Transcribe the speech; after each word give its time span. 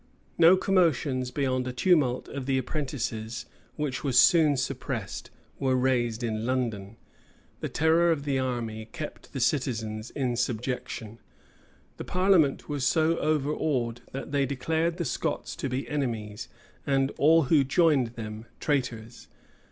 No 0.39 0.57
commotions 0.57 1.29
beyond 1.29 1.67
a 1.67 1.71
tumult 1.71 2.27
of 2.27 2.47
the 2.47 2.57
apprentices, 2.57 3.45
which 3.75 4.03
was 4.03 4.17
soon 4.17 4.57
suppressed, 4.57 5.29
were 5.59 5.75
raised 5.75 6.23
in 6.23 6.43
London: 6.43 6.97
the 7.59 7.69
terror 7.69 8.11
of 8.11 8.25
the 8.25 8.39
army 8.39 8.85
kept 8.91 9.31
the 9.31 9.39
citizens 9.39 10.09
in 10.09 10.35
subjection. 10.35 11.19
The 11.97 12.03
parliament 12.03 12.67
was 12.67 12.83
so 12.83 13.17
overawed, 13.19 14.01
that 14.11 14.31
they 14.31 14.47
declared 14.47 14.97
the 14.97 15.05
Scots 15.05 15.55
to 15.57 15.69
be 15.69 15.87
enemies, 15.87 16.47
and 16.83 17.11
all 17.17 17.43
who 17.43 17.63
joined 17.63 18.15
them 18.15 18.47
traitors. 18.59 19.27